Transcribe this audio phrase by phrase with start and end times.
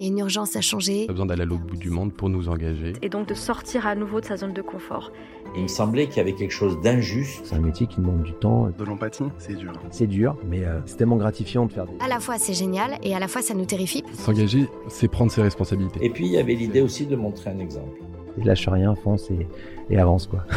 [0.00, 1.04] Il y a une urgence à changer.
[1.10, 2.94] a besoin d'aller à l'autre bout du monde pour nous engager.
[3.02, 5.12] Et donc de sortir à nouveau de sa zone de confort.
[5.54, 7.42] Il me semblait qu'il y avait quelque chose d'injuste.
[7.44, 8.70] C'est un métier qui demande du temps.
[8.70, 9.74] De l'empathie, c'est dur.
[9.90, 11.92] C'est dur, mais euh, c'est tellement gratifiant de faire des...
[12.00, 14.02] À la fois c'est génial et à la fois ça nous terrifie.
[14.14, 16.02] S'engager, c'est prendre ses responsabilités.
[16.02, 18.00] Et puis il y avait l'idée aussi de montrer un exemple.
[18.38, 19.46] Et lâche rien, fonce et,
[19.90, 20.46] et avance quoi.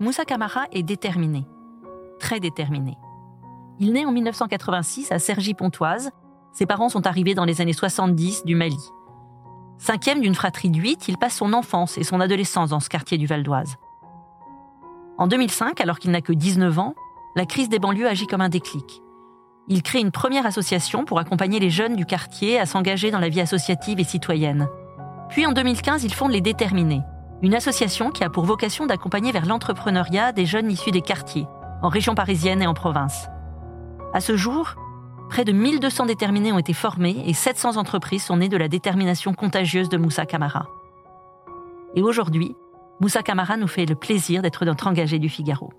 [0.00, 1.44] Moussa Camara est déterminé,
[2.18, 2.96] très déterminé.
[3.80, 6.10] Il naît en 1986 à Cergy-Pontoise.
[6.52, 8.78] Ses parents sont arrivés dans les années 70 du Mali.
[9.78, 13.18] Cinquième d'une fratrie de huit, il passe son enfance et son adolescence dans ce quartier
[13.18, 13.76] du Val d'Oise.
[15.16, 16.94] En 2005, alors qu'il n'a que 19 ans,
[17.36, 19.02] la crise des banlieues agit comme un déclic.
[19.68, 23.28] Il crée une première association pour accompagner les jeunes du quartier à s'engager dans la
[23.28, 24.66] vie associative et citoyenne.
[25.28, 27.02] Puis en 2015, il fonde Les Déterminés,
[27.42, 31.46] une association qui a pour vocation d'accompagner vers l'entrepreneuriat des jeunes issus des quartiers,
[31.82, 33.28] en région parisienne et en province.
[34.12, 34.74] À ce jour,
[35.28, 39.34] près de 1200 déterminés ont été formés et 700 entreprises sont nées de la détermination
[39.34, 40.66] contagieuse de Moussa Camara.
[41.94, 42.56] Et aujourd'hui,
[43.00, 45.72] Moussa Camara nous fait le plaisir d'être notre engagé du Figaro.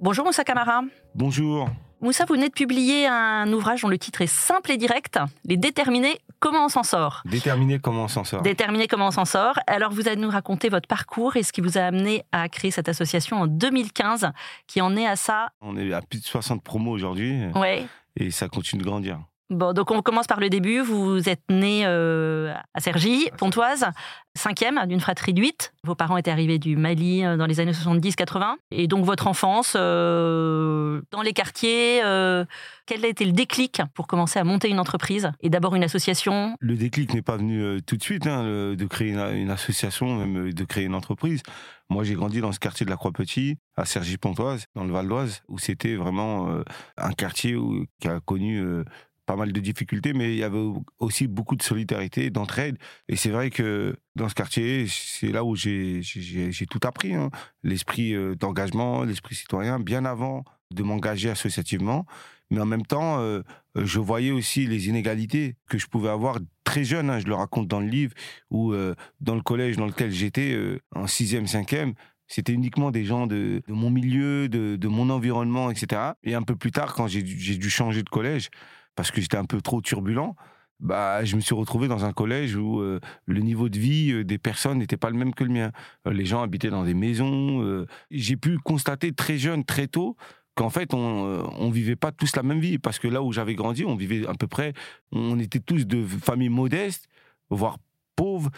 [0.00, 0.82] Bonjour Moussa Camara.
[1.14, 1.68] Bonjour.
[2.04, 5.56] Moussa, vous venez de publier un ouvrage dont le titre est simple et direct, Les
[5.56, 8.42] déterminés, comment on s'en sort Déterminer comment on s'en sort.
[8.42, 9.58] Déterminer comment on s'en sort.
[9.66, 12.70] Alors vous allez nous raconter votre parcours et ce qui vous a amené à créer
[12.70, 14.32] cette association en 2015,
[14.66, 15.48] qui en est à ça.
[15.62, 17.46] On est à plus de 60 promos aujourd'hui.
[17.54, 17.86] Ouais.
[18.16, 19.20] Et ça continue de grandir.
[19.50, 20.80] Bon, donc on commence par le début.
[20.80, 23.84] Vous êtes né euh, à Cergy, Pontoise,
[24.34, 25.74] cinquième d'une fratrie de huit.
[25.84, 28.54] Vos parents étaient arrivés du Mali euh, dans les années 70-80.
[28.70, 31.98] Et donc votre enfance euh, dans les quartiers,
[32.86, 36.56] quel a été le déclic pour commencer à monter une entreprise et d'abord une association?
[36.60, 40.16] Le déclic n'est pas venu tout de suite, hein, le- de créer une, une association,
[40.16, 41.42] même de créer une entreprise.
[41.90, 45.42] Moi, j'ai grandi dans ce quartier de la Croix-Petit, à Cergy-Pontoise, dans le Val d'Oise,
[45.48, 46.48] où c'était vraiment
[46.96, 48.64] un quartier où- qui a connu
[49.26, 50.62] pas mal de difficultés, mais il y avait
[50.98, 52.76] aussi beaucoup de solidarité, d'entraide.
[53.08, 56.02] Et c'est vrai que dans ce quartier, c'est là où j'ai
[56.70, 57.14] tout appris.
[57.14, 57.30] hein.
[57.62, 62.06] L'esprit euh, d'engagement, l'esprit citoyen, bien avant de m'engager associativement.
[62.50, 63.42] Mais en même temps, euh,
[63.74, 67.10] je voyais aussi les inégalités que je pouvais avoir très jeune.
[67.10, 68.14] hein, je le raconte dans le livre,
[68.50, 70.56] où euh, dans le collège dans lequel j'étais,
[70.94, 71.94] en sixième, cinquième,
[72.26, 76.12] c'était uniquement des gens de, mon milieu, de, mon environnement, etc.
[76.22, 78.50] Et un peu plus tard, quand j'ai dû changer de collège,
[78.96, 80.34] parce que j'étais un peu trop turbulent,
[80.80, 84.24] bah, je me suis retrouvé dans un collège où euh, le niveau de vie euh,
[84.24, 85.70] des personnes n'était pas le même que le mien.
[86.06, 87.62] Euh, les gens habitaient dans des maisons.
[87.62, 90.16] euh, J'ai pu constater très jeune, très tôt,
[90.56, 92.78] qu'en fait, on euh, on vivait pas tous la même vie.
[92.78, 94.72] Parce que là où j'avais grandi, on vivait à peu près,
[95.12, 97.08] on était tous de familles modestes,
[97.50, 97.78] voire
[98.16, 98.50] pauvres,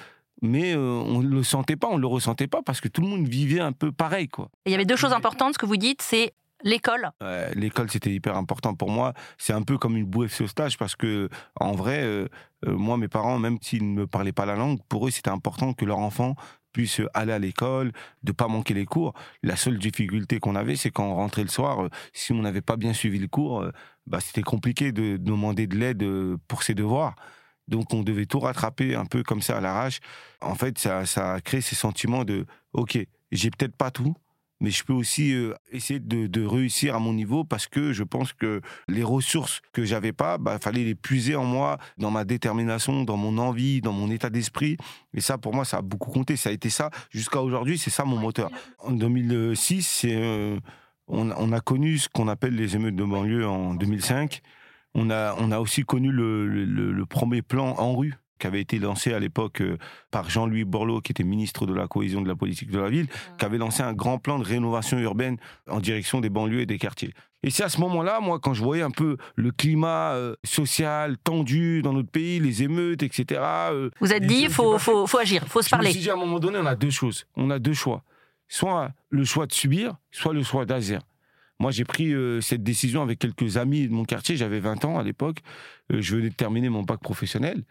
[0.42, 3.02] mais euh, on ne le sentait pas, on ne le ressentait pas, parce que tout
[3.02, 4.50] le monde vivait un peu pareil, quoi.
[4.64, 5.54] Il y avait deux choses importantes.
[5.54, 6.32] Ce que vous dites, c'est
[6.66, 7.10] l'école.
[7.54, 9.14] L'école, c'était hyper important pour moi.
[9.38, 11.28] C'est un peu comme une bouée de sauvetage parce que,
[11.58, 12.28] en vrai, euh,
[12.66, 15.30] euh, moi, mes parents, même s'ils ne me parlaient pas la langue, pour eux, c'était
[15.30, 16.34] important que leur enfant
[16.72, 19.14] puisse aller à l'école, de pas manquer les cours.
[19.42, 22.60] La seule difficulté qu'on avait, c'est quand on rentrait le soir, euh, si on n'avait
[22.60, 23.64] pas bien suivi le cours,
[24.06, 26.04] bah, c'était compliqué de demander de l'aide
[26.48, 27.14] pour ses devoirs.
[27.68, 30.00] Donc, on devait tout rattraper un peu comme ça à l'arrache.
[30.40, 32.98] En fait, ça, ça a créé ces sentiments de, OK,
[33.32, 34.14] j'ai peut-être pas tout,
[34.60, 38.02] mais je peux aussi euh, essayer de, de réussir à mon niveau parce que je
[38.02, 42.24] pense que les ressources que j'avais pas, bah, fallait les puiser en moi, dans ma
[42.24, 44.76] détermination, dans mon envie, dans mon état d'esprit.
[45.14, 46.36] Et ça, pour moi, ça a beaucoup compté.
[46.36, 47.78] Ça a été ça jusqu'à aujourd'hui.
[47.78, 48.50] C'est ça mon moteur.
[48.78, 50.58] En 2006, c'est, euh,
[51.08, 54.40] on, on a connu ce qu'on appelle les émeutes de banlieue en 2005.
[54.94, 58.60] On a, on a aussi connu le, le- le premier plan en rue qui avait
[58.60, 59.78] été lancé à l'époque euh,
[60.10, 63.06] par Jean-Louis Borloo, qui était ministre de la cohésion de la politique de la ville,
[63.38, 65.36] qui avait lancé un grand plan de rénovation urbaine
[65.68, 67.12] en direction des banlieues et des quartiers.
[67.42, 71.16] Et c'est à ce moment-là, moi, quand je voyais un peu le climat euh, social
[71.18, 73.40] tendu dans notre pays, les émeutes, etc.
[73.70, 75.92] euh, Vous êtes dit, il faut, passaient- faut, faut agir, faut se je me parler.
[75.92, 77.26] suis dit à un moment donné, on a deux choses.
[77.36, 78.02] On a deux choix.
[78.48, 81.00] Soit le choix de subir, soit le choix d'agir.
[81.58, 84.36] Moi, j'ai pris euh, cette décision avec quelques amis de mon quartier.
[84.36, 85.38] J'avais 20 ans à l'époque.
[85.90, 87.62] Je venais de terminer mon bac professionnel.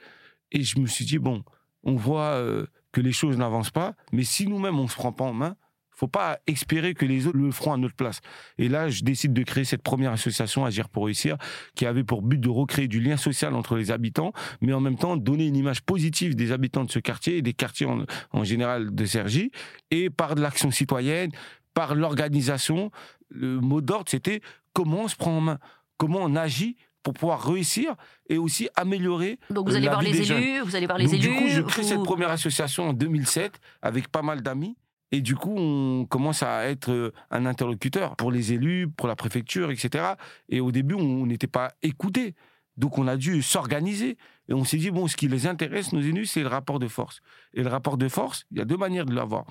[0.56, 1.44] Et je me suis dit, bon,
[1.84, 5.12] on voit euh, que les choses n'avancent pas, mais si nous-mêmes, on ne se prend
[5.12, 5.58] pas en main,
[5.92, 8.22] faut pas espérer que les autres le feront à notre place.
[8.58, 11.38] Et là, je décide de créer cette première association Agir pour réussir,
[11.76, 14.32] qui avait pour but de recréer du lien social entre les habitants,
[14.62, 17.54] mais en même temps donner une image positive des habitants de ce quartier et des
[17.54, 19.52] quartiers en, en général de Sergi,
[19.92, 21.32] et par de l'action citoyenne,
[21.74, 22.92] par l'organisation.
[23.30, 24.42] Le mot d'ordre, c'était
[24.74, 25.60] comment on se prend en main,
[25.98, 27.94] comment on agit pour pouvoir réussir
[28.30, 29.38] et aussi améliorer.
[29.52, 30.38] Donc vous allez la voir les jeunes.
[30.42, 31.28] élus, vous allez voir les Donc, élus.
[31.30, 34.76] Du coup, je crée vous- cette première association en 2007 avec pas mal d'amis.
[35.12, 39.16] Et du coup, on commence à être euh, un interlocuteur pour les élus, pour la
[39.16, 40.04] préfecture, etc.
[40.50, 42.34] Et au début, on n'était pas écouté.
[42.76, 44.18] Donc, on a dû s'organiser.
[44.50, 46.88] Et on s'est dit, bon, ce qui les intéresse, nos élus, c'est le rapport de
[46.88, 47.22] force.
[47.54, 49.46] Et le rapport de force, il y a deux manières de l'avoir.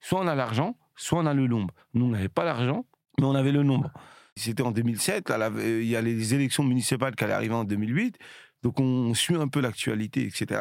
[0.00, 1.72] Soit on a l'argent, soit on a le nombre.
[1.94, 2.84] Nous, on n'avait pas l'argent,
[3.18, 3.90] mais on avait le nombre.
[4.38, 5.30] C'était en 2007.
[5.30, 8.16] à la- euh, Il y a les élections municipales qui allaient arriver en 2008.
[8.62, 10.60] Donc, on suit un peu l'actualité, etc.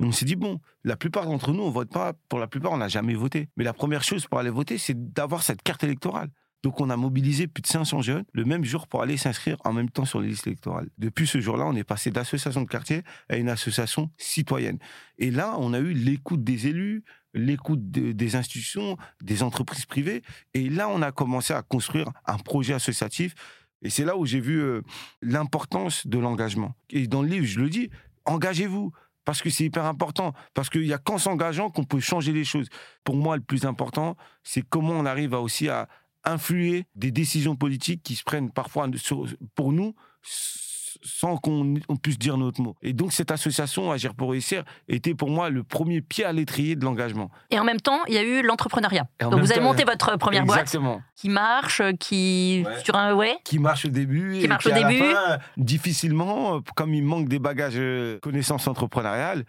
[0.00, 2.12] Et on s'est dit, bon, la plupart d'entre nous, on vote pas.
[2.28, 3.48] Pour la plupart, on n'a jamais voté.
[3.56, 6.28] Mais la première chose pour aller voter, c'est d'avoir cette carte électorale.
[6.64, 9.72] Donc, on a mobilisé plus de 500 jeunes le même jour pour aller s'inscrire en
[9.72, 10.88] même temps sur les listes électorales.
[10.98, 14.78] Depuis ce jour-là, on est passé d'association de quartier à une association citoyenne.
[15.18, 20.22] Et là, on a eu l'écoute des élus, l'écoute de- des institutions, des entreprises privées.
[20.54, 23.34] Et là, on a commencé à construire un projet associatif.
[23.82, 24.82] Et c'est là où j'ai vu euh,
[25.22, 26.74] l'importance de l'engagement.
[26.90, 27.90] Et dans le livre, je le dis,
[28.24, 28.92] engagez-vous.
[29.24, 30.32] Parce que c'est hyper important.
[30.54, 32.68] Parce qu'il n'y a qu'en s'engageant qu'on peut changer les choses.
[33.04, 35.86] Pour moi, le plus important, c'est comment on arrive aussi à
[36.24, 38.88] influer des décisions politiques qui se prennent parfois
[39.54, 39.94] pour nous
[41.02, 42.76] sans qu'on on puisse dire notre mot.
[42.82, 46.76] Et donc cette association Agir pour réussir était pour moi le premier pied à l'étrier
[46.76, 47.30] de l'engagement.
[47.50, 49.06] Et en même temps, il y a eu l'entrepreneuriat.
[49.20, 51.00] Donc vous avez temps, monté votre première boîte Exactement.
[51.16, 52.82] qui marche, qui Ouais.
[52.84, 53.36] sur un ouais.
[53.44, 55.12] qui marche au début Qui et marche qui au à la début.
[55.12, 59.44] fin, difficilement comme il manque des bagages euh, connaissances entrepreneuriales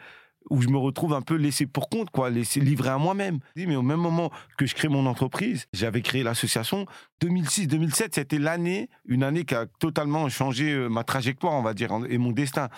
[0.50, 3.40] où je me retrouve un peu laissé pour compte quoi laissé livré à moi-même.
[3.56, 6.86] Mais au même moment que je crée mon entreprise j'avais créé l'association.
[7.22, 11.74] 2006 2007 c'était l'année une année qui a totalement changé euh, ma trajectoire on va
[11.74, 12.70] dire et mon destin.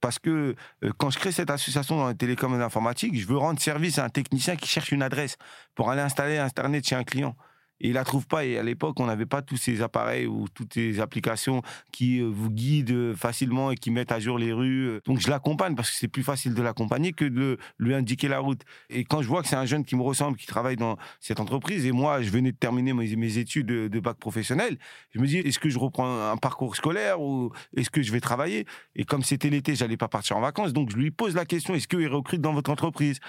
[0.00, 0.54] Parce que
[0.84, 3.98] euh, quand je crée cette association dans les télécoms et l'informatique, je veux rendre service
[3.98, 5.36] à un technicien qui cherche une adresse
[5.74, 7.36] pour aller installer Internet chez un client.
[7.80, 8.44] Et il la trouve pas.
[8.44, 12.28] Et à l'époque, on n'avait pas tous ces appareils ou toutes ces applications qui euh,
[12.28, 15.00] vous guident euh, facilement et qui mettent à jour les rues.
[15.04, 18.40] Donc je l'accompagne parce que c'est plus facile de l'accompagner que de lui indiquer la
[18.40, 18.62] route.
[18.90, 21.40] Et quand je vois que c'est un jeune qui me ressemble, qui travaille dans cette
[21.40, 24.78] entreprise, et moi, je venais de terminer mes, études de, de bac professionnel,
[25.10, 28.20] je me dis, est-ce que je reprends un parcours scolaire ou est-ce que je vais
[28.20, 28.66] travailler?
[28.96, 31.74] Et comme c'était l'été, j'allais pas partir en vacances, donc je lui pose la question,
[31.74, 33.20] est-ce qu'il recrute dans votre entreprise?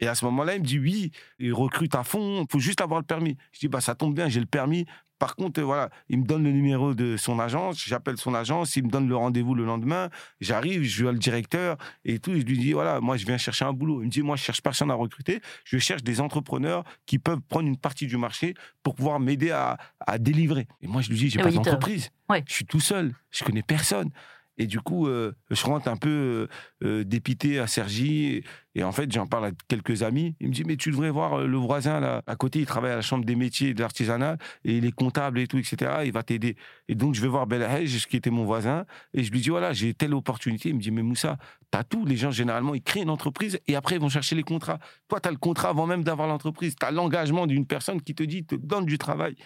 [0.00, 2.80] Et à ce moment-là, il me dit oui, il recrute à fond, il faut juste
[2.80, 3.36] avoir le permis.
[3.52, 4.86] Je dis bah ça tombe bien, j'ai le permis.
[5.18, 8.84] Par contre, voilà, il me donne le numéro de son agence, j'appelle son agence, il
[8.84, 10.10] me donne le rendez-vous le lendemain,
[10.42, 13.64] j'arrive, je vois le directeur et tout, je lui dis voilà, moi je viens chercher
[13.64, 14.02] un boulot.
[14.02, 17.40] Il me dit moi je cherche personne à recruter, je cherche des entrepreneurs qui peuvent
[17.48, 18.52] prendre une partie du marché
[18.82, 20.66] pour pouvoir m'aider à, à délivrer.
[20.82, 22.44] Et moi je lui dis j'ai Et pas d'entreprise, Ouais.
[22.46, 24.10] je suis tout seul, je connais personne.
[24.58, 26.48] Et du coup, euh, je rentre un peu euh,
[26.84, 28.42] euh, dépité à Sergi.
[28.74, 30.34] Et, en fait, j'en parle à quelques amis.
[30.40, 32.96] Il me dit, mais tu devrais voir le voisin là, à côté, il travaille à
[32.96, 36.02] la Chambre des métiers et de l'artisanat, et il est comptable et tout, etc.
[36.04, 36.56] Il va t'aider.
[36.88, 39.72] Et donc, je vais voir Belahej, qui était mon voisin, et je lui dis, voilà,
[39.72, 40.70] j'ai telle opportunité.
[40.70, 41.36] Il me dit, mais Moussa,
[41.70, 42.04] t'as tout.
[42.04, 44.78] Les gens, généralement, ils créent une entreprise et après, ils vont chercher les contrats.
[45.08, 46.76] Toi, t'as le contrat avant même d'avoir l'entreprise.
[46.76, 49.36] T'as l'engagement d'une personne qui te dit, te donne du travail.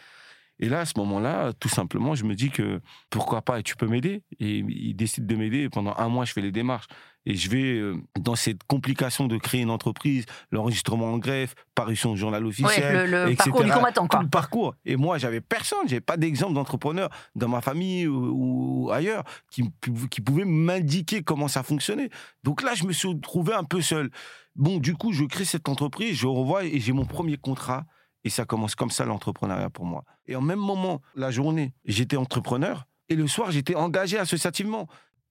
[0.61, 3.77] Et là, à ce moment-là, tout simplement, je me dis que pourquoi pas, et tu
[3.77, 4.23] peux m'aider.
[4.39, 5.71] Et il décide de m'aider.
[5.71, 6.87] Pendant un mois, je fais les démarches.
[7.27, 12.13] Et je vais euh, dans cette complication de créer une entreprise, l'enregistrement en greffe, parution
[12.13, 12.97] au journal officiel.
[12.97, 13.51] Ouais, le, le etc.
[13.51, 14.23] parcours du combattant tout quoi.
[14.23, 14.75] le parcours.
[14.85, 19.65] Et moi, j'avais personne, j'avais pas d'exemple d'entrepreneur dans ma famille ou, ou ailleurs qui,
[20.11, 22.11] qui pouvait m'indiquer comment ça fonctionnait.
[22.43, 24.11] Donc là, je me suis trouvé un peu seul.
[24.57, 27.85] Bon, du coup, je crée cette entreprise, je revois et j'ai mon premier contrat.
[28.25, 30.05] Et ça commence comme ça l'entrepreneuriat pour moi.
[30.27, 34.87] Et en même moment, la journée, j'étais entrepreneur et le soir, j'étais engagé associativement.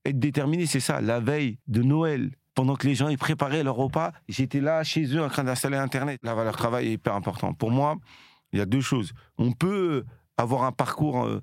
[0.05, 0.99] Être déterminé, c'est ça.
[1.01, 5.05] La veille de Noël, pendant que les gens ils préparaient leur repas, j'étais là chez
[5.15, 6.19] eux en train d'installer Internet.
[6.23, 7.57] La valeur travail est hyper importante.
[7.57, 7.95] Pour moi,
[8.51, 9.13] il y a deux choses.
[9.37, 10.03] On peut
[10.37, 11.41] avoir un parcours euh,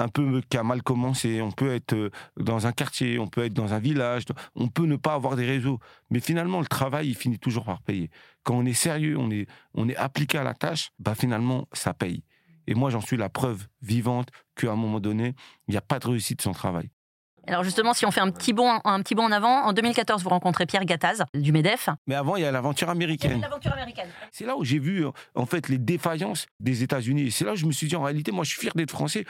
[0.00, 1.42] un peu qui a mal commencé.
[1.42, 4.86] On peut être euh, dans un quartier, on peut être dans un village, on peut
[4.86, 5.78] ne pas avoir des réseaux.
[6.10, 8.10] Mais finalement, le travail, il finit toujours par payer.
[8.42, 11.94] Quand on est sérieux, on est, on est appliqué à la tâche, bah finalement, ça
[11.94, 12.22] paye.
[12.66, 15.34] Et moi, j'en suis la preuve vivante qu'à un moment donné,
[15.68, 16.90] il n'y a pas de réussite sans travail.
[17.46, 20.22] Alors justement, si on fait un petit bond, un petit bond en avant, en 2014,
[20.22, 21.88] vous rencontrez Pierre Gattaz du Medef.
[22.06, 23.44] Mais avant, il y a l'aventure américaine.
[24.30, 25.04] C'est là où j'ai vu,
[25.34, 27.22] en fait, les défaillances des États-Unis.
[27.22, 28.90] Et c'est là où je me suis dit, en réalité, moi, je suis fier d'être
[28.90, 29.24] français.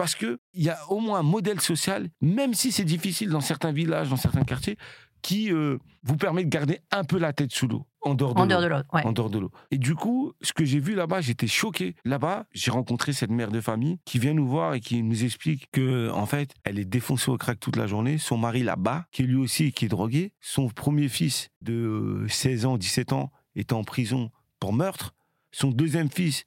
[0.00, 3.70] Parce qu'il y a au moins un modèle social, même si c'est difficile dans certains
[3.70, 4.78] villages, dans certains quartiers,
[5.20, 8.40] qui euh, vous permet de garder un peu la tête sous l'eau, en dehors de
[8.40, 8.48] En l'eau.
[8.48, 8.76] dehors de l'eau.
[8.94, 9.04] ouais.
[9.04, 9.50] En dehors de l'eau.
[9.70, 11.96] Et du coup, ce que j'ai vu là-bas, j'étais choqué.
[12.06, 15.68] Là-bas, j'ai rencontré cette mère de famille qui vient nous voir et qui nous explique
[15.70, 18.16] que, en fait, elle est défoncée au crack toute la journée.
[18.16, 20.32] Son mari là-bas, qui est lui aussi qui est drogué.
[20.40, 24.30] Son premier fils de 16 ans, 17 ans, est en prison
[24.60, 25.12] pour meurtre.
[25.52, 26.46] Son deuxième fils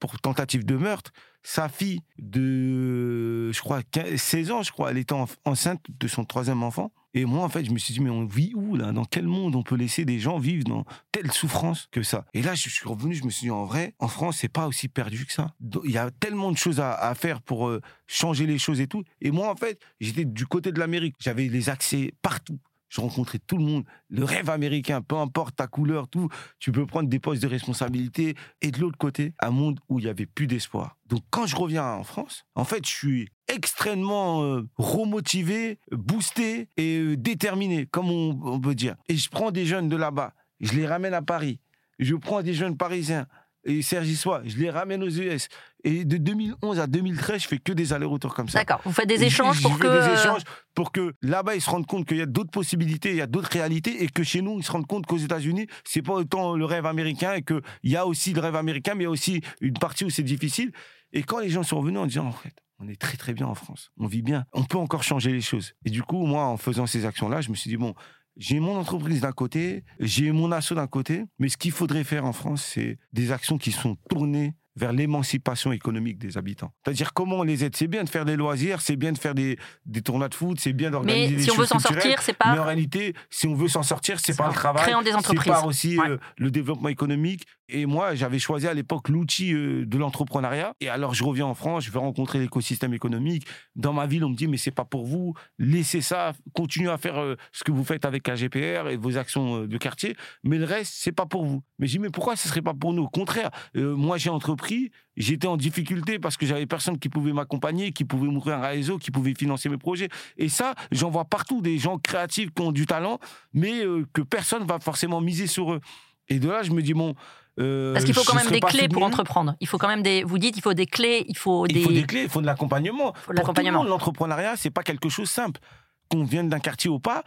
[0.00, 1.12] pour tentative de meurtre.
[1.42, 6.08] Sa fille de, je crois, 15 16 ans, je crois, elle était en- enceinte de
[6.08, 6.92] son troisième enfant.
[7.12, 8.92] Et moi, en fait, je me suis dit, mais on vit où, là?
[8.92, 12.24] Dans quel monde on peut laisser des gens vivre dans telle souffrance que ça?
[12.34, 14.68] Et là, je suis revenu, je me suis dit, en vrai, en France, c'est pas
[14.68, 15.54] aussi perdu que ça.
[15.84, 18.86] Il y a tellement de choses à, à faire pour euh, changer les choses et
[18.86, 19.02] tout.
[19.20, 21.16] Et moi, en fait, j'étais du côté de l'Amérique.
[21.18, 22.60] J'avais les accès partout.
[22.90, 23.84] Je rencontrais tout le monde.
[24.08, 26.28] Le rêve américain, peu importe ta couleur, tout,
[26.58, 28.34] tu peux prendre des postes de responsabilité.
[28.60, 30.96] Et de l'autre côté, un monde où il y avait plus d'espoir.
[31.06, 36.98] Donc quand je reviens en France, en fait, je suis extrêmement euh, remotivé, boosté et
[36.98, 38.96] euh, déterminé, comme on, peut dire.
[39.08, 41.60] Et je prends des jeunes de là-bas, je les ramène à Paris.
[41.98, 43.26] Je prends des jeunes parisiens
[43.64, 45.48] et Sergissois, je les ramène aux US.
[45.84, 48.58] Et de 2011 à 2013, je fais que des allers-retours comme ça.
[48.58, 48.80] D'accord.
[48.84, 49.86] Vous faites des échanges pour que.
[49.86, 50.42] des échanges
[50.74, 53.26] pour que là-bas ils se rendent compte qu'il y a d'autres possibilités, il y a
[53.26, 56.56] d'autres réalités et que chez nous ils se rendent compte qu'aux États-Unis c'est pas autant
[56.56, 59.10] le rêve américain et qu'il y a aussi le rêve américain mais il y a
[59.10, 60.72] aussi une partie où c'est difficile.
[61.12, 63.46] Et quand les gens sont revenus en disant en fait on est très très bien
[63.46, 65.74] en France, on vit bien, on peut encore changer les choses.
[65.84, 67.94] Et du coup moi en faisant ces actions-là je me suis dit bon
[68.36, 72.24] j'ai mon entreprise d'un côté, j'ai mon asso d'un côté, mais ce qu'il faudrait faire
[72.24, 76.72] en France, c'est des actions qui sont tournées vers l'émancipation économique des habitants.
[76.84, 77.74] C'est-à-dire comment on les aide.
[77.76, 80.58] C'est bien de faire des loisirs, c'est bien de faire des, des tournois de foot,
[80.60, 82.52] c'est bien d'organiser Mais des si on veut choses s'en sortir, c'est pas.
[82.52, 84.84] Mais en réalité, si on veut s'en sortir, c'est C'est par le travail.
[85.04, 85.42] des entreprises.
[85.44, 86.08] C'est par aussi Ouais.
[86.08, 87.44] euh, le développement économique.
[87.72, 90.74] Et moi, j'avais choisi à l'époque l'outil euh, de l'entrepreneuriat.
[90.80, 93.46] Et alors, je reviens en France, je vais rencontrer l'écosystème économique.
[93.76, 95.34] Dans ma ville, on me dit, mais c'est pas pour vous.
[95.58, 99.62] Laissez ça, continuez à faire euh, ce que vous faites avec AGPR et vos actions
[99.62, 100.16] euh, de quartier.
[100.42, 101.62] Mais le reste, c'est pas pour vous.
[101.78, 103.04] Mais je dis, mais pourquoi ce serait pas pour nous?
[103.04, 107.92] Au contraire, moi, j'ai entrepris, j'étais en difficulté parce que j'avais personne qui pouvait m'accompagner,
[107.92, 110.08] qui pouvait m'ouvrir un réseau, qui pouvait financer mes projets.
[110.36, 113.18] Et ça, j'en vois partout des gens créatifs qui ont du talent,
[113.52, 115.80] mais que personne va forcément miser sur eux.
[116.28, 117.14] Et de là, je me dis, bon.
[117.60, 119.54] Euh, Parce qu'il faut quand même des clés pour entreprendre.
[119.60, 120.22] Il faut quand même des.
[120.24, 121.80] Vous dites, il faut des clés, il faut des.
[121.80, 123.14] Il faut des clés, il faut de l'accompagnement.
[123.30, 123.84] l'accompagnement.
[123.84, 125.60] l'entrepreneuriat, c'est pas quelque chose simple.
[126.08, 127.22] Qu'on vienne d'un quartier ou pas,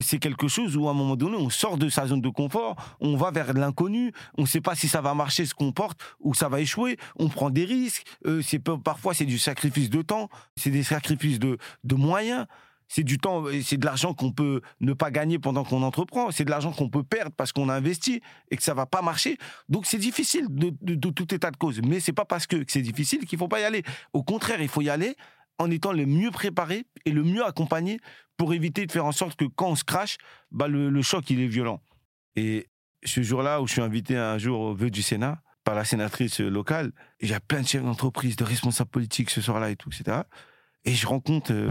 [0.00, 2.76] c'est quelque chose où à un moment donné, on sort de sa zone de confort,
[3.00, 6.00] on va vers l'inconnu, on ne sait pas si ça va marcher ce qu'on porte
[6.20, 8.04] ou ça va échouer, on prend des risques.
[8.26, 12.46] Euh, c'est parfois c'est du sacrifice de temps, c'est des sacrifices de, de moyens.
[12.88, 16.30] C'est du temps, c'est de l'argent qu'on peut ne pas gagner pendant qu'on entreprend.
[16.30, 19.02] C'est de l'argent qu'on peut perdre parce qu'on a investi et que ça va pas
[19.02, 19.38] marcher.
[19.68, 21.80] Donc c'est difficile de, de- tout état de cause.
[21.82, 23.82] Mais c'est pas parce que c'est difficile qu'il faut pas y aller.
[24.12, 25.16] Au contraire, il faut y aller
[25.58, 28.00] en étant le mieux préparé et le mieux accompagné
[28.36, 30.18] pour éviter de faire en sorte que quand on se crache,
[30.50, 31.80] bah le, le choc il est violent.
[32.36, 32.66] Et
[33.04, 36.40] ce jour-là où je suis invité un jour au vœu du Sénat par la sénatrice
[36.40, 39.88] locale, il y a plein de chefs d'entreprise, de responsables politiques ce soir-là et tout,
[39.90, 40.22] etc.
[40.84, 41.70] Et je rencontre euh,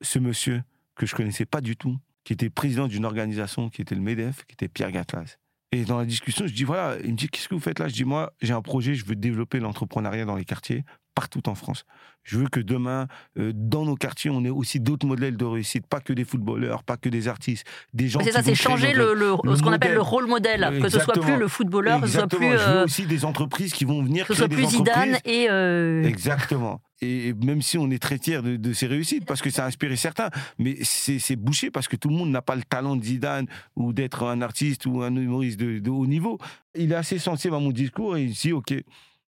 [0.00, 0.62] ce monsieur
[0.96, 4.44] que je connaissais pas du tout, qui était président d'une organisation qui était le MEDEF,
[4.46, 5.38] qui était Pierre Gatlas.
[5.72, 7.88] Et dans la discussion, je dis voilà, il me dit qu'est-ce que vous faites là?
[7.88, 10.84] Je dis moi, j'ai un projet, je veux développer l'entrepreneuriat dans les quartiers
[11.16, 11.84] partout en France.
[12.24, 13.06] Je veux que demain,
[13.38, 16.82] euh, dans nos quartiers, on ait aussi d'autres modèles de réussite, pas que des footballeurs,
[16.82, 19.72] pas que des artistes, des gens c'est ça, c'est changer le, le- le ce qu'on
[19.72, 22.38] appelle le rôle modèle, Euh, que ce soit plus le footballeur, que ce soit plus,
[22.52, 25.48] Je veux euh, aussi des entreprises qui vont venir que ce soit plus Zidane et.
[25.50, 26.80] euh, Exactement.
[27.04, 29.66] Et même si on est très fiers de, de ces réussites, parce que ça a
[29.66, 33.04] inspiré certains, mais c'est bouché parce que tout le monde n'a pas le talent de
[33.04, 33.46] Zidane
[33.76, 36.38] ou d'être un artiste ou un humoriste de, de haut niveau.
[36.74, 38.72] Il est assez sensible à mon discours et il dit, OK,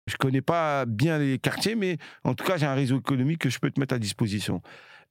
[0.07, 3.51] je connais pas bien les quartiers, mais en tout cas, j'ai un réseau économique que
[3.51, 4.61] je peux te mettre à disposition.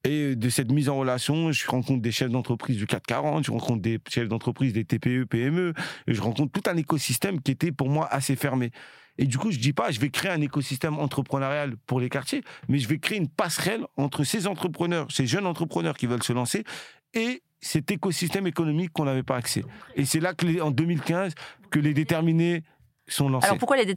[0.04, 3.82] Et de cette mise en relation, je rencontre des chefs d'entreprise du 440, je rencontre
[3.82, 5.74] des chefs d'entreprise des TPE, PME,
[6.08, 8.72] et je rencontre tout un écosystème qui était pour moi assez fermé.
[9.18, 12.44] Et du coup, je dis pas, je vais créer un écosystème entrepreneurial pour les quartiers,
[12.68, 16.34] mais je vais créer une passerelle entre ces entrepreneurs, ces jeunes entrepreneurs qui veulent se
[16.34, 16.64] lancer,
[17.14, 19.64] et cet écosystème économique qu'on n'avait pas accès.
[19.96, 21.34] Et c'est là que, les- en 2015,
[21.70, 22.64] que les déterminés
[23.08, 23.46] sont lancés.
[23.46, 23.96] Alors pourquoi les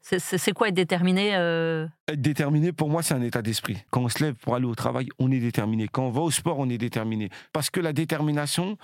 [0.00, 3.76] C'est c'est quoi être déterminé euh, Être déterminé, pour moi, c'est un état d'esprit.
[3.90, 5.88] Quand on se lève pour aller au travail, on est déterminé.
[5.88, 7.28] Quand on va au sport, on est déterminé.
[7.52, 8.78] Parce que la détermination,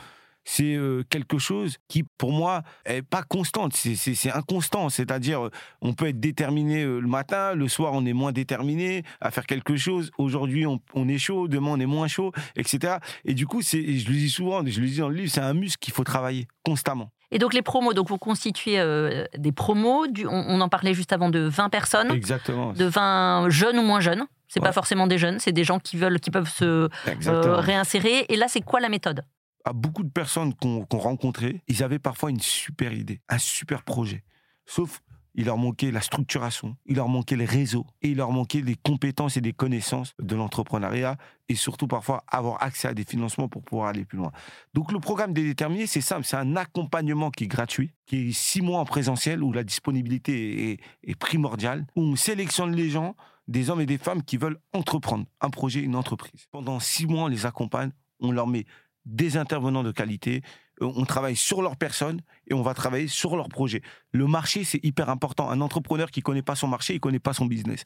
[0.45, 3.75] c'est euh, quelque chose qui, pour moi, est pas constante.
[3.75, 4.89] C'est- inconstant.
[4.89, 5.51] C'est-à-dire, euh,
[5.83, 9.47] on peut être déterminé euh, le matin, le soir, on est moins déterminé à faire
[9.47, 10.11] quelque chose.
[10.19, 12.97] Aujourd'hui, on, on est chaud, demain, on est moins chaud, etc.
[13.25, 15.41] Et du coup, c'est- je le dis souvent, je le dis dans le livre, c'est
[15.41, 17.11] un muscle qu'il faut travailler constamment.
[17.31, 20.95] Et donc les promos, donc vous constituez euh, des promos, du, on, on en parlait
[20.95, 22.73] juste avant de 20 personnes, Exactement.
[22.73, 24.25] de 20 jeunes ou moins jeunes.
[24.49, 24.73] C'est pas Ouais.
[24.73, 28.25] forcément des jeunes, c'est des gens qui veulent, qui peuvent se euh, réinsérer.
[28.31, 29.23] Et là, c'est quoi la méthode?
[29.73, 34.25] Beaucoup de personnes qu'on rencontrait, ils avaient parfois une super idée, un super projet.
[34.67, 35.01] Sauf
[35.39, 38.75] il leur manquait la structuration, il leur manquait les réseaux et il leur manquait des
[38.75, 41.17] compétences et des connaissances de l'entrepreneuriat
[41.49, 44.33] et surtout parfois avoir accès à des financements pour pouvoir aller plus loin.
[44.75, 48.33] Donc le programme des déterminés, c'est simple, c'est un accompagnement qui est gratuit, qui est
[48.33, 53.15] six mois en présentiel où la disponibilité est, est primordiale, où on sélectionne les gens,
[53.47, 56.47] des hommes et des femmes qui veulent entreprendre un projet, une entreprise.
[56.51, 58.67] Pendant six mois, on les accompagne, on leur met
[59.09, 60.43] des intervenants de qualité,
[60.83, 63.83] euh, on travaille sur leur personne et on va travailler sur leur projet.
[64.13, 65.51] Le marché, c'est hyper important.
[65.51, 67.83] Un entrepreneur qui connaît pas son marché, il connaît pas son business.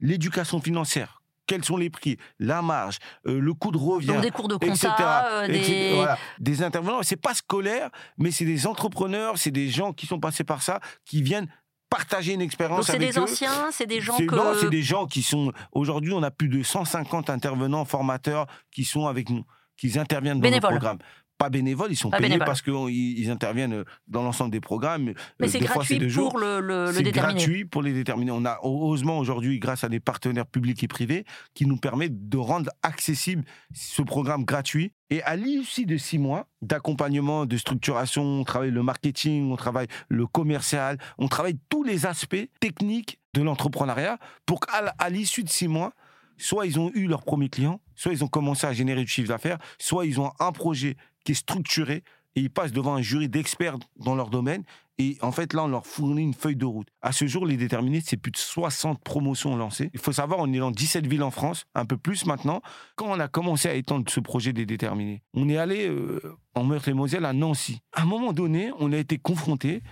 [0.00, 4.30] L'éducation financière, quels sont les prix, la marge, euh, le coût de revient, Donc des
[4.30, 5.62] cours de etc., compta, euh, etc.
[5.62, 5.94] des...
[5.96, 6.18] Voilà.
[6.38, 10.44] Des intervenants, c'est pas scolaire, mais c'est des entrepreneurs, c'est des gens qui sont passés
[10.44, 11.48] par ça, qui viennent
[11.90, 13.22] partager une Donc expérience c'est avec des eux.
[13.22, 14.34] anciens, c'est des gens que...
[14.34, 15.52] Non, c'est des gens qui sont.
[15.72, 19.44] Aujourd'hui, on a plus de 150 intervenants, formateurs qui sont avec nous,
[19.80, 20.72] qui interviennent dans Bénévoles.
[20.74, 20.98] nos programmes.
[21.38, 22.44] Pas bénévoles, ils sont Pas payés bénévoles.
[22.46, 25.04] parce qu'ils ils interviennent dans l'ensemble des programmes.
[25.04, 25.14] Mais
[25.46, 26.28] Euh, c'est des fois, gratuit jours.
[26.28, 28.30] pour le, le, le C'est gratuit pour les déterminer.
[28.30, 32.36] On a heureusement aujourd'hui, grâce à des partenaires publics et privés, qui nous permettent de
[32.36, 34.92] rendre accessible ce programme gratuit.
[35.08, 39.86] Et à l'issue de six mois d'accompagnement, de structuration, on travaille le marketing, on travaille
[40.10, 45.68] le commercial, on travaille tous les aspects techniques de l'entrepreneuriat pour qu'à l'issue de six
[45.68, 45.94] mois,
[46.40, 49.28] soit ils ont eu leur premier client, soit ils ont commencé à générer du chiffre
[49.28, 52.02] d'affaires, soit ils ont un projet qui est structuré
[52.36, 54.64] et ils passent devant un jury d'experts dans leur domaine.
[54.98, 56.86] Et en fait, là, on leur fournit une feuille de route.
[57.00, 59.90] À ce jour, les déterminés, c'est plus de 60 promotions lancées.
[59.94, 62.60] Il faut savoir, on est dans 17 villes en France, un peu plus maintenant.
[62.96, 66.20] Quand on a commencé à étendre ce projet des déterminés, on est allé euh,
[66.54, 67.80] en Meurthe-et-Moselle à Nancy.
[67.94, 69.82] À un moment donné, on a été confronté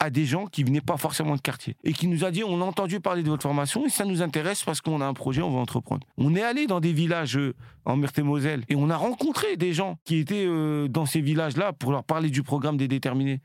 [0.00, 2.60] à des gens qui venaient pas forcément de quartier et qui nous a dit on
[2.60, 5.42] a entendu parler de votre formation et ça nous intéresse parce qu'on a un projet,
[5.42, 6.06] on va entreprendre.
[6.16, 9.98] On est allé dans des villages euh, en Meurthe-et-Moselle et on a rencontré des gens
[10.04, 13.40] qui étaient euh, dans ces villages-là pour leur parler du programme des déterminés.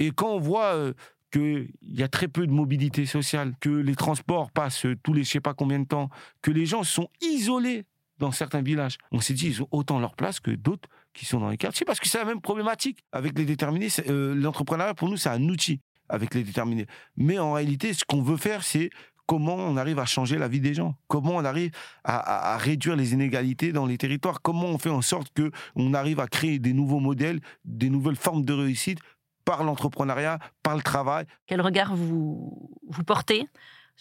[0.00, 0.92] Et quand on voit euh,
[1.30, 5.30] qu'il y a très peu de mobilité sociale, que les transports passent tous les je
[5.30, 6.10] sais pas combien de temps,
[6.42, 7.84] que les gens sont isolés
[8.18, 11.40] dans certains villages, on s'est dit ils ont autant leur place que d'autres qui sont
[11.40, 13.88] dans les quartiers parce que c'est la même problématique avec les déterminés.
[14.08, 15.80] L'entrepreneuriat pour nous c'est un outil
[16.12, 16.86] avec les déterminés.
[17.16, 18.90] Mais en réalité, ce qu'on veut faire, c'est
[19.26, 21.70] comment on arrive à changer la vie des gens, comment on arrive
[22.04, 26.20] à, réduire les inégalités dans les territoires, comment on fait en sorte que on arrive
[26.20, 28.98] à créer des nouveaux modèles, des nouvelles formes de réussite
[29.46, 31.24] par l'entrepreneuriat, par le travail.
[31.46, 33.46] Quel regard vous, vous portez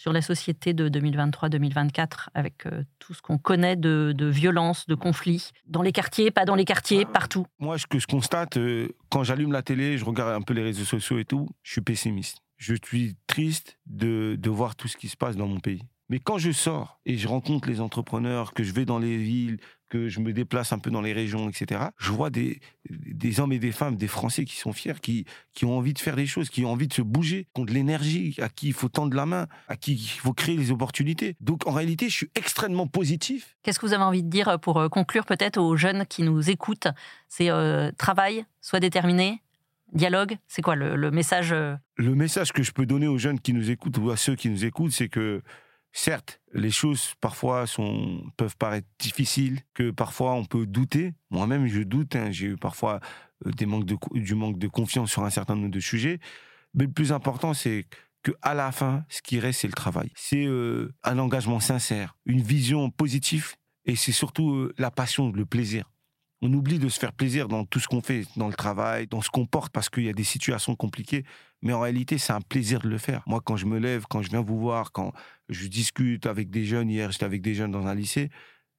[0.02, 4.96] sur la société de 2023-2024 avec euh, tout ce qu'on connaît de, de violence, de
[4.96, 8.88] conflits, dans les quartiers, pas dans les quartiers, partout Moi, ce que je constate, euh,
[9.12, 11.82] quand j'allume la télé, je regarde un peu les réseaux sociaux et tout, je suis
[11.82, 12.40] pessimiste.
[12.58, 15.84] Je suis triste de, de voir tout ce qui se passe dans mon pays.
[16.10, 19.60] Mais quand je sors et je rencontre les entrepreneurs, que je vais dans les villes,
[19.92, 23.52] que je me déplace un peu dans les régions, etc., je vois des, des hommes
[23.52, 26.26] et des femmes, des Français qui sont fiers, qui, qui ont envie de faire des
[26.26, 28.88] choses, qui ont envie de se bouger, qui ont de l'énergie, à qui il faut
[28.88, 31.36] tendre la main, à qui il faut créer les opportunités.
[31.42, 33.58] Donc en réalité, je suis extrêmement positif.
[33.64, 36.50] Qu'est-ce que vous avez envie de dire pour euh, conclure peut-être aux jeunes qui nous
[36.50, 36.88] écoutent?
[37.28, 39.42] C'est euh, travail, soit déterminé,
[39.92, 43.42] dialogue C'est quoi le, le message euh, le message que je peux donner aux jeunes
[43.42, 45.42] qui nous écoutent ou à ceux qui nous écoutent, c'est que
[45.92, 51.14] certes, les choses parfois sont, peuvent paraître difficiles, que parfois on peut douter.
[51.30, 52.16] Moi-même, je doute.
[52.16, 52.32] hein.
[52.32, 53.00] J'ai eu parfois
[53.46, 56.20] euh, des manques de, du manque de confiance sur un certain nombre de sujets.
[56.74, 57.88] Mais le plus important, c'est
[58.24, 60.12] que à la fin, ce qui reste, c'est le travail.
[60.16, 65.46] C'est euh, un engagement sincère, une vision positive, et c'est surtout euh, la passion, le
[65.46, 65.91] plaisir.
[66.42, 69.22] On oublie de se faire plaisir dans tout ce qu'on fait, dans le travail, dans
[69.22, 71.24] ce qu'on porte, parce qu'il y a des situations compliquées.
[71.62, 73.22] Mais en réalité, c'est un plaisir de le faire.
[73.28, 75.14] Moi, quand je me lève, quand je viens vous voir, quand
[75.50, 78.32] je discute avec des jeunes, hier, j'étais avec des jeunes dans un lycée,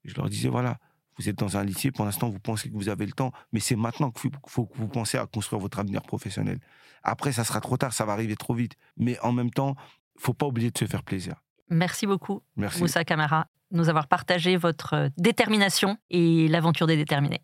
[0.05, 0.79] je leur disais, voilà,
[1.19, 3.61] vous êtes dans un lycée, pour l'instant, vous pensez que vous avez le temps, mais
[3.61, 6.59] c'est maintenant qu'il faut, que vous pensez à construire votre avenir professionnel.
[7.03, 8.75] Après, ça sera trop tard, ça va arriver trop vite.
[8.97, 9.77] Mais en même temps,
[10.19, 11.35] faut pas oublier de se faire plaisir.
[11.71, 12.81] Merci beaucoup, Merci.
[12.81, 17.41] Moussa Kamara, de nous avoir partagé votre euh, détermination et l'aventure des déterminés.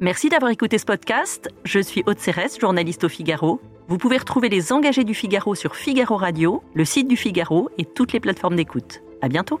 [0.00, 1.48] Merci d'avoir écouté ce podcast.
[1.64, 3.60] Je suis Aude Cérès, journaliste au Figaro.
[3.86, 7.84] Vous pouvez retrouver les engagés du Figaro sur Figaro Radio, le site du Figaro et
[7.84, 9.02] toutes les plateformes d'écoute.
[9.22, 9.60] À bientôt.